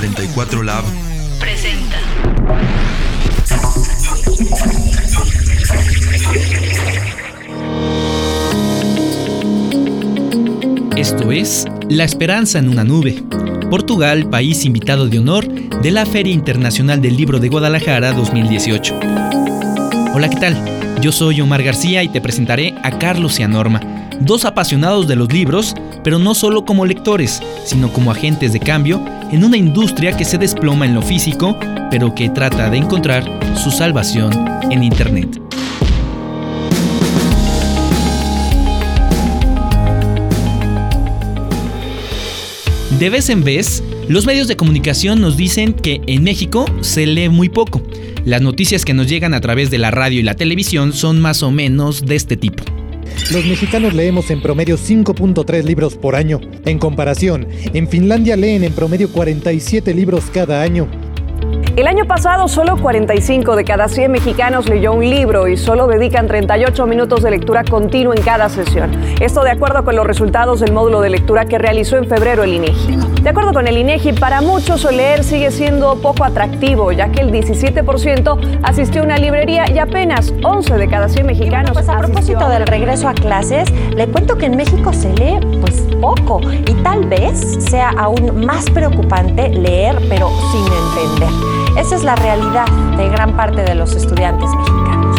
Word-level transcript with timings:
1944 0.00 0.62
Lab 0.62 0.84
presenta. 1.40 1.96
Esto 10.96 11.32
es 11.32 11.64
La 11.88 12.04
Esperanza 12.04 12.60
en 12.60 12.68
una 12.68 12.84
nube. 12.84 13.24
Portugal, 13.70 14.30
país 14.30 14.64
invitado 14.64 15.08
de 15.08 15.18
honor 15.18 15.48
de 15.48 15.90
la 15.90 16.06
Feria 16.06 16.32
Internacional 16.32 17.02
del 17.02 17.16
Libro 17.16 17.40
de 17.40 17.48
Guadalajara 17.48 18.12
2018. 18.12 19.00
Hola, 20.14 20.30
¿qué 20.30 20.36
tal? 20.36 21.00
Yo 21.00 21.10
soy 21.10 21.40
Omar 21.40 21.64
García 21.64 22.04
y 22.04 22.08
te 22.08 22.20
presentaré 22.20 22.76
a 22.84 22.98
Carlos 22.98 23.40
y 23.40 23.42
a 23.42 23.48
Norma, 23.48 23.80
dos 24.20 24.44
apasionados 24.44 25.08
de 25.08 25.16
los 25.16 25.32
libros, 25.32 25.74
pero 26.04 26.18
no 26.18 26.34
solo 26.34 26.64
como 26.64 26.86
lectores, 26.86 27.42
sino 27.64 27.92
como 27.92 28.10
agentes 28.10 28.52
de 28.52 28.60
cambio 28.60 29.00
en 29.30 29.44
una 29.44 29.56
industria 29.56 30.16
que 30.16 30.24
se 30.24 30.38
desploma 30.38 30.86
en 30.86 30.94
lo 30.94 31.02
físico, 31.02 31.56
pero 31.90 32.14
que 32.14 32.28
trata 32.30 32.70
de 32.70 32.78
encontrar 32.78 33.24
su 33.56 33.70
salvación 33.70 34.32
en 34.70 34.82
Internet. 34.82 35.40
De 42.98 43.10
vez 43.10 43.30
en 43.30 43.44
vez, 43.44 43.84
los 44.08 44.26
medios 44.26 44.48
de 44.48 44.56
comunicación 44.56 45.20
nos 45.20 45.36
dicen 45.36 45.72
que 45.72 46.00
en 46.06 46.24
México 46.24 46.66
se 46.80 47.06
lee 47.06 47.28
muy 47.28 47.48
poco. 47.48 47.80
Las 48.24 48.42
noticias 48.42 48.84
que 48.84 48.92
nos 48.92 49.08
llegan 49.08 49.34
a 49.34 49.40
través 49.40 49.70
de 49.70 49.78
la 49.78 49.92
radio 49.92 50.18
y 50.18 50.24
la 50.24 50.34
televisión 50.34 50.92
son 50.92 51.20
más 51.20 51.44
o 51.44 51.52
menos 51.52 52.04
de 52.04 52.16
este 52.16 52.36
tipo. 52.36 52.77
Los 53.32 53.44
mexicanos 53.44 53.94
leemos 53.94 54.30
en 54.30 54.40
promedio 54.40 54.76
5.3 54.76 55.62
libros 55.64 55.96
por 55.96 56.16
año. 56.16 56.40
En 56.64 56.78
comparación, 56.78 57.46
en 57.74 57.88
Finlandia 57.88 58.36
leen 58.36 58.64
en 58.64 58.72
promedio 58.72 59.10
47 59.12 59.92
libros 59.94 60.24
cada 60.32 60.62
año. 60.62 60.88
El 61.78 61.86
año 61.86 62.06
pasado 62.06 62.48
solo 62.48 62.76
45 62.76 63.54
de 63.54 63.64
cada 63.64 63.86
100 63.86 64.10
mexicanos 64.10 64.68
leyó 64.68 64.92
un 64.92 65.08
libro 65.08 65.46
y 65.46 65.56
solo 65.56 65.86
dedican 65.86 66.26
38 66.26 66.86
minutos 66.86 67.22
de 67.22 67.30
lectura 67.30 67.62
continua 67.62 68.16
en 68.16 68.22
cada 68.22 68.48
sesión. 68.48 68.90
Esto 69.20 69.44
de 69.44 69.52
acuerdo 69.52 69.84
con 69.84 69.94
los 69.94 70.04
resultados 70.04 70.58
del 70.58 70.72
módulo 70.72 71.00
de 71.00 71.10
lectura 71.10 71.44
que 71.44 71.56
realizó 71.56 71.96
en 71.96 72.08
febrero 72.08 72.42
el 72.42 72.54
INEGI. 72.54 73.17
De 73.22 73.30
acuerdo 73.30 73.52
con 73.52 73.66
el 73.66 73.76
INEGI, 73.76 74.12
para 74.12 74.40
muchos 74.40 74.84
leer 74.90 75.24
sigue 75.24 75.50
siendo 75.50 75.96
poco 75.96 76.24
atractivo, 76.24 76.92
ya 76.92 77.10
que 77.10 77.20
el 77.20 77.32
17% 77.32 78.60
asistió 78.62 79.02
a 79.02 79.04
una 79.04 79.18
librería 79.18 79.70
y 79.70 79.78
apenas 79.78 80.32
11 80.42 80.74
de 80.74 80.88
cada 80.88 81.08
100 81.08 81.26
mexicanos. 81.26 81.72
Pues 81.72 81.88
a 81.88 81.98
propósito 81.98 82.48
del 82.48 82.66
regreso 82.66 83.08
a 83.08 83.14
clases, 83.14 83.68
le 83.94 84.06
cuento 84.06 84.38
que 84.38 84.46
en 84.46 84.56
México 84.56 84.92
se 84.92 85.12
lee 85.14 85.40
pues 85.60 85.82
poco 86.00 86.40
y 86.52 86.74
tal 86.82 87.06
vez 87.06 87.58
sea 87.58 87.90
aún 87.90 88.46
más 88.46 88.70
preocupante 88.70 89.48
leer 89.48 89.96
pero 90.08 90.30
sin 90.52 90.62
entender. 90.62 91.28
Esa 91.78 91.96
es 91.96 92.04
la 92.04 92.14
realidad 92.16 92.66
de 92.96 93.08
gran 93.08 93.36
parte 93.36 93.62
de 93.62 93.74
los 93.74 93.94
estudiantes 93.94 94.48
mexicanos. 94.54 95.16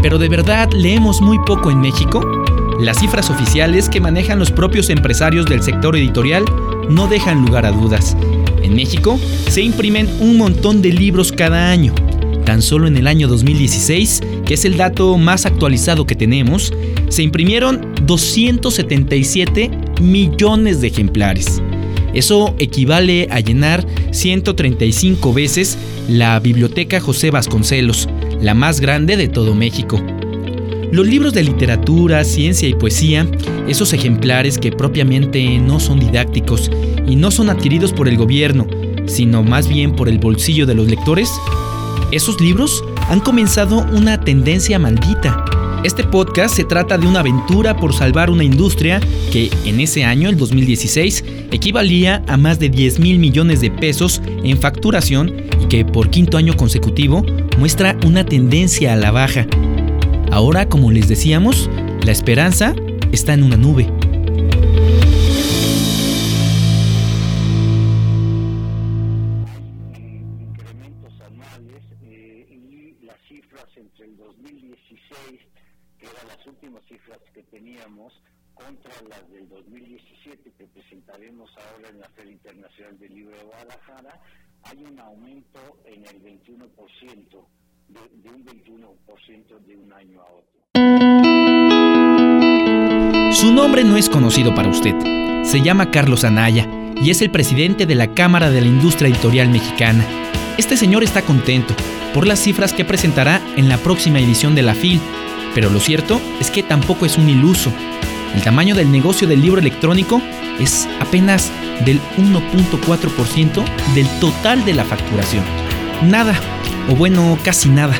¿Pero 0.00 0.18
de 0.18 0.28
verdad 0.28 0.70
leemos 0.72 1.20
muy 1.20 1.38
poco 1.40 1.70
en 1.70 1.80
México? 1.80 2.20
Las 2.78 3.00
cifras 3.00 3.28
oficiales 3.28 3.88
que 3.88 4.00
manejan 4.00 4.38
los 4.38 4.52
propios 4.52 4.88
empresarios 4.88 5.46
del 5.46 5.62
sector 5.62 5.96
editorial 5.96 6.44
no 6.88 7.08
dejan 7.08 7.44
lugar 7.44 7.66
a 7.66 7.72
dudas. 7.72 8.16
En 8.62 8.76
México 8.76 9.18
se 9.48 9.62
imprimen 9.62 10.08
un 10.20 10.36
montón 10.36 10.80
de 10.80 10.92
libros 10.92 11.32
cada 11.32 11.70
año. 11.70 11.92
Tan 12.44 12.62
solo 12.62 12.86
en 12.86 12.96
el 12.96 13.08
año 13.08 13.26
2016, 13.26 14.20
que 14.46 14.54
es 14.54 14.64
el 14.64 14.76
dato 14.76 15.18
más 15.18 15.44
actualizado 15.44 16.06
que 16.06 16.14
tenemos, 16.14 16.72
se 17.08 17.24
imprimieron 17.24 17.94
277 18.06 19.70
millones 20.00 20.80
de 20.80 20.86
ejemplares. 20.86 21.60
Eso 22.14 22.54
equivale 22.60 23.26
a 23.32 23.40
llenar 23.40 23.84
135 24.12 25.32
veces 25.32 25.76
la 26.08 26.38
Biblioteca 26.38 27.00
José 27.00 27.32
Vasconcelos, 27.32 28.08
la 28.40 28.54
más 28.54 28.80
grande 28.80 29.16
de 29.16 29.26
todo 29.26 29.56
México. 29.56 30.00
Los 30.90 31.06
libros 31.06 31.34
de 31.34 31.42
literatura, 31.42 32.24
ciencia 32.24 32.68
y 32.68 32.74
poesía, 32.74 33.26
esos 33.68 33.92
ejemplares 33.92 34.58
que 34.58 34.72
propiamente 34.72 35.58
no 35.58 35.80
son 35.80 36.00
didácticos 36.00 36.70
y 37.06 37.16
no 37.16 37.30
son 37.30 37.50
adquiridos 37.50 37.92
por 37.92 38.08
el 38.08 38.16
gobierno, 38.16 38.66
sino 39.06 39.42
más 39.42 39.68
bien 39.68 39.94
por 39.94 40.08
el 40.08 40.18
bolsillo 40.18 40.66
de 40.66 40.74
los 40.74 40.88
lectores, 40.88 41.30
esos 42.12 42.40
libros 42.40 42.82
han 43.08 43.20
comenzado 43.20 43.86
una 43.92 44.20
tendencia 44.20 44.78
maldita 44.78 45.44
este 45.84 46.02
podcast 46.02 46.56
se 46.56 46.64
trata 46.64 46.98
de 46.98 47.06
una 47.06 47.20
aventura 47.20 47.76
por 47.76 47.94
salvar 47.94 48.30
una 48.30 48.42
industria 48.42 49.00
que 49.30 49.48
en 49.64 49.78
ese 49.78 50.04
año, 50.04 50.28
el 50.28 50.36
2016, 50.36 51.24
equivalía 51.52 52.24
a 52.26 52.36
más 52.36 52.58
de 52.58 52.68
10 52.68 52.98
mil 52.98 53.20
millones 53.20 53.60
de 53.60 53.70
pesos 53.70 54.20
en 54.42 54.58
facturación 54.58 55.32
y 55.62 55.66
que 55.68 55.84
por 55.84 56.10
quinto 56.10 56.36
año 56.36 56.56
consecutivo 56.56 57.24
muestra 57.58 57.96
una 58.04 58.24
tendencia 58.24 58.92
a 58.92 58.96
la 58.96 59.12
baja. 59.12 59.46
Ahora, 60.30 60.68
como 60.68 60.90
les 60.90 61.08
decíamos, 61.08 61.68
la 62.04 62.12
esperanza 62.12 62.74
está 63.12 63.34
en 63.34 63.42
una 63.44 63.56
nube. 63.56 63.86
entre 73.76 74.06
el 74.06 74.16
2016 74.16 75.40
que 75.98 76.06
eran 76.06 76.28
las 76.28 76.46
últimas 76.46 76.84
cifras 76.86 77.18
que 77.34 77.42
teníamos, 77.44 78.12
contra 78.54 78.92
las 79.08 79.30
del 79.30 79.48
2017 79.48 80.52
que 80.56 80.66
presentaremos 80.66 81.50
ahora 81.56 81.88
en 81.90 82.00
la 82.00 82.08
Feria 82.10 82.32
Internacional 82.32 82.98
del 82.98 83.14
Libro 83.14 83.36
de 83.36 83.44
Guadalajara, 83.44 84.20
hay 84.62 84.84
un 84.84 84.98
aumento 84.98 85.80
en 85.84 86.06
el 86.06 86.22
21%, 86.22 87.46
de, 87.88 88.30
un 88.30 88.44
21% 88.44 89.58
de 89.66 89.76
un 89.76 89.92
año 89.92 90.20
a 90.20 90.24
otro. 90.24 90.58
Su 93.34 93.52
nombre 93.52 93.84
no 93.84 93.96
es 93.96 94.08
conocido 94.08 94.54
para 94.54 94.68
usted. 94.68 94.94
Se 95.44 95.60
llama 95.62 95.90
Carlos 95.90 96.24
Anaya 96.24 96.68
y 97.00 97.10
es 97.10 97.22
el 97.22 97.30
presidente 97.30 97.86
de 97.86 97.94
la 97.94 98.14
Cámara 98.14 98.50
de 98.50 98.60
la 98.60 98.66
Industria 98.66 99.08
Editorial 99.08 99.48
Mexicana. 99.48 100.04
Este 100.56 100.76
señor 100.76 101.04
está 101.04 101.22
contento 101.22 101.74
por 102.12 102.26
las 102.26 102.40
cifras 102.40 102.72
que 102.72 102.84
presentará 102.84 103.40
en 103.56 103.68
la 103.68 103.78
próxima 103.78 104.18
edición 104.18 104.54
de 104.54 104.62
la 104.62 104.74
FIL, 104.74 105.00
pero 105.54 105.70
lo 105.70 105.80
cierto 105.80 106.20
es 106.40 106.50
que 106.50 106.62
tampoco 106.62 107.06
es 107.06 107.16
un 107.16 107.28
iluso. 107.28 107.72
El 108.34 108.42
tamaño 108.42 108.74
del 108.74 108.90
negocio 108.90 109.28
del 109.28 109.40
libro 109.40 109.60
electrónico 109.60 110.20
es 110.58 110.88
apenas 111.00 111.50
del 111.84 112.00
1.4% 112.16 113.64
del 113.94 114.08
total 114.20 114.64
de 114.64 114.74
la 114.74 114.84
facturación. 114.84 115.67
Nada, 116.02 116.34
o 116.88 116.94
bueno, 116.94 117.36
casi 117.42 117.68
nada. 117.68 117.94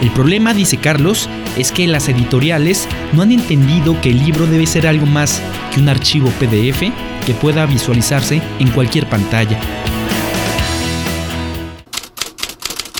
El 0.00 0.10
problema, 0.10 0.54
dice 0.54 0.76
Carlos, 0.78 1.28
es 1.56 1.72
que 1.72 1.86
las 1.86 2.08
editoriales 2.08 2.88
no 3.12 3.22
han 3.22 3.32
entendido 3.32 4.00
que 4.00 4.10
el 4.10 4.24
libro 4.24 4.46
debe 4.46 4.66
ser 4.66 4.86
algo 4.86 5.06
más 5.06 5.42
que 5.72 5.80
un 5.80 5.88
archivo 5.88 6.28
PDF 6.38 6.82
que 7.26 7.34
pueda 7.34 7.66
visualizarse 7.66 8.40
en 8.58 8.70
cualquier 8.70 9.08
pantalla. 9.08 9.60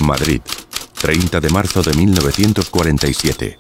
Madrid, 0.01 0.41
30 1.01 1.41
de 1.41 1.49
marzo 1.51 1.83
de 1.83 1.95
1947. 1.95 3.59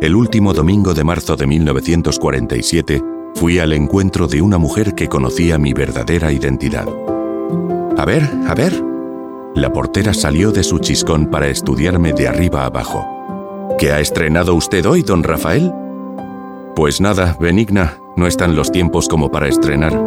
El 0.00 0.14
último 0.14 0.52
domingo 0.52 0.94
de 0.94 1.04
marzo 1.04 1.36
de 1.36 1.46
1947 1.46 3.02
fui 3.34 3.58
al 3.58 3.72
encuentro 3.72 4.28
de 4.28 4.42
una 4.42 4.58
mujer 4.58 4.94
que 4.94 5.08
conocía 5.08 5.58
mi 5.58 5.72
verdadera 5.72 6.32
identidad. 6.32 6.86
A 7.98 8.04
ver, 8.04 8.28
a 8.46 8.54
ver. 8.54 8.84
La 9.54 9.72
portera 9.72 10.12
salió 10.12 10.52
de 10.52 10.62
su 10.62 10.78
chiscón 10.80 11.30
para 11.30 11.48
estudiarme 11.48 12.12
de 12.12 12.28
arriba 12.28 12.66
abajo. 12.66 13.06
¿Qué 13.78 13.90
ha 13.90 14.00
estrenado 14.00 14.54
usted 14.54 14.84
hoy, 14.84 15.02
don 15.02 15.22
Rafael? 15.22 15.72
Pues 16.74 17.00
nada, 17.00 17.36
benigna, 17.40 17.96
no 18.16 18.26
están 18.26 18.54
los 18.54 18.70
tiempos 18.70 19.08
como 19.08 19.30
para 19.30 19.48
estrenar. 19.48 19.98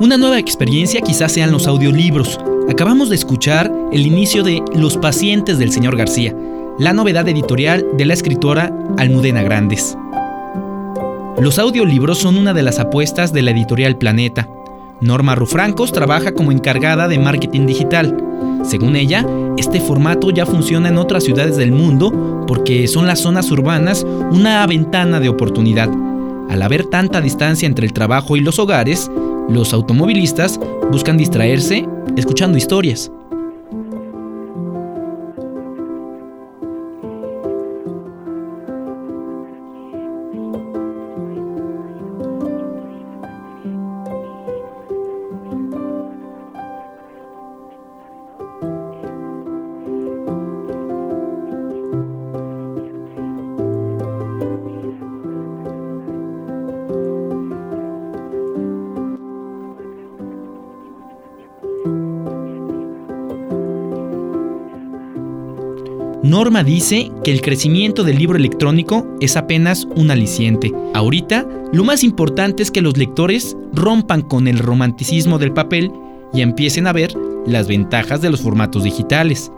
Una 0.00 0.16
nueva 0.16 0.38
experiencia 0.38 1.02
quizás 1.02 1.32
sean 1.32 1.52
los 1.52 1.66
audiolibros. 1.66 2.40
Acabamos 2.70 3.10
de 3.10 3.16
escuchar 3.16 3.70
el 3.92 4.06
inicio 4.06 4.42
de 4.42 4.62
Los 4.74 4.96
pacientes 4.96 5.58
del 5.58 5.70
señor 5.70 5.96
García, 5.96 6.34
la 6.78 6.94
novedad 6.94 7.28
editorial 7.28 7.86
de 7.98 8.06
la 8.06 8.14
escritora 8.14 8.72
Almudena 8.96 9.42
Grandes. 9.42 9.98
Los 11.38 11.58
audiolibros 11.58 12.18
son 12.18 12.38
una 12.38 12.54
de 12.54 12.62
las 12.62 12.78
apuestas 12.78 13.34
de 13.34 13.42
la 13.42 13.50
editorial 13.50 13.98
Planeta. 13.98 14.48
Norma 15.00 15.34
Rufrancos 15.34 15.92
trabaja 15.92 16.32
como 16.32 16.52
encargada 16.52 17.08
de 17.08 17.18
marketing 17.18 17.66
digital. 17.66 18.16
Según 18.64 18.96
ella, 18.96 19.26
este 19.58 19.80
formato 19.80 20.30
ya 20.30 20.46
funciona 20.46 20.88
en 20.88 20.98
otras 20.98 21.24
ciudades 21.24 21.56
del 21.56 21.72
mundo 21.72 22.44
porque 22.46 22.88
son 22.88 23.06
las 23.06 23.20
zonas 23.20 23.50
urbanas 23.50 24.04
una 24.30 24.66
ventana 24.66 25.20
de 25.20 25.28
oportunidad. 25.28 25.90
Al 26.48 26.62
haber 26.62 26.86
tanta 26.86 27.20
distancia 27.20 27.66
entre 27.66 27.86
el 27.86 27.92
trabajo 27.92 28.36
y 28.36 28.40
los 28.40 28.58
hogares, 28.58 29.10
los 29.48 29.72
automovilistas 29.72 30.58
buscan 30.90 31.18
distraerse 31.18 31.86
escuchando 32.16 32.56
historias. 32.56 33.10
Norma 66.26 66.64
dice 66.64 67.12
que 67.22 67.30
el 67.30 67.40
crecimiento 67.40 68.02
del 68.02 68.18
libro 68.18 68.36
electrónico 68.36 69.06
es 69.20 69.36
apenas 69.36 69.86
un 69.94 70.10
aliciente. 70.10 70.72
Ahorita, 70.92 71.46
lo 71.72 71.84
más 71.84 72.02
importante 72.02 72.64
es 72.64 72.72
que 72.72 72.82
los 72.82 72.96
lectores 72.96 73.56
rompan 73.72 74.22
con 74.22 74.48
el 74.48 74.58
romanticismo 74.58 75.38
del 75.38 75.52
papel 75.52 75.92
y 76.34 76.40
empiecen 76.40 76.88
a 76.88 76.92
ver 76.92 77.14
las 77.46 77.68
ventajas 77.68 78.22
de 78.22 78.30
los 78.30 78.40
formatos 78.40 78.82
digitales. 78.82 79.52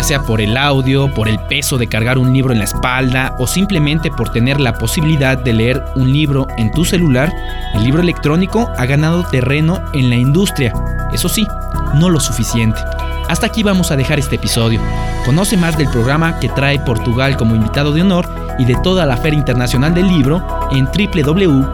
Sea 0.00 0.22
por 0.22 0.40
el 0.40 0.56
audio, 0.56 1.12
por 1.12 1.28
el 1.28 1.38
peso 1.38 1.76
de 1.76 1.86
cargar 1.86 2.16
un 2.16 2.32
libro 2.32 2.52
en 2.52 2.58
la 2.58 2.64
espalda 2.64 3.36
o 3.38 3.46
simplemente 3.46 4.10
por 4.10 4.30
tener 4.30 4.58
la 4.58 4.72
posibilidad 4.72 5.36
de 5.36 5.52
leer 5.52 5.84
un 5.94 6.10
libro 6.10 6.46
en 6.56 6.70
tu 6.70 6.86
celular, 6.86 7.30
el 7.74 7.84
libro 7.84 8.00
electrónico 8.00 8.70
ha 8.78 8.86
ganado 8.86 9.22
terreno 9.24 9.82
en 9.92 10.08
la 10.08 10.16
industria. 10.16 10.72
Eso 11.12 11.28
sí, 11.28 11.46
no 11.94 12.08
lo 12.08 12.20
suficiente. 12.20 12.80
Hasta 13.28 13.46
aquí 13.46 13.62
vamos 13.62 13.90
a 13.90 13.96
dejar 13.96 14.18
este 14.18 14.36
episodio. 14.36 14.80
Conoce 15.26 15.58
más 15.58 15.76
del 15.76 15.88
programa 15.88 16.40
que 16.40 16.48
trae 16.48 16.80
Portugal 16.80 17.36
como 17.36 17.54
invitado 17.54 17.92
de 17.92 18.00
honor 18.00 18.26
y 18.58 18.64
de 18.64 18.76
toda 18.82 19.04
la 19.04 19.18
Feria 19.18 19.38
Internacional 19.38 19.94
del 19.94 20.08
Libro 20.08 20.42
en 20.72 20.86
www.fil.com.mx. 20.86 21.66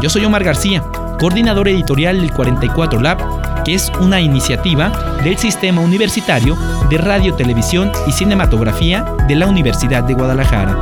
Yo 0.00 0.08
soy 0.08 0.24
Omar 0.24 0.44
García, 0.44 0.84
coordinador 1.18 1.68
editorial 1.68 2.20
del 2.20 2.32
44 2.32 3.00
Lab 3.00 3.41
que 3.64 3.74
es 3.74 3.90
una 4.00 4.20
iniciativa 4.20 4.90
del 5.22 5.38
Sistema 5.38 5.80
Universitario 5.80 6.56
de 6.88 6.98
Radio, 6.98 7.34
Televisión 7.34 7.92
y 8.06 8.12
Cinematografía 8.12 9.04
de 9.28 9.36
la 9.36 9.46
Universidad 9.46 10.04
de 10.04 10.14
Guadalajara. 10.14 10.76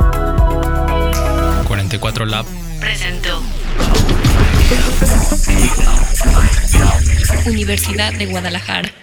44 1.67 2.25
Lab 2.25 2.45
presentó 2.79 3.41
Universidad 7.45 8.13
de 8.13 8.25
Guadalajara. 8.27 9.00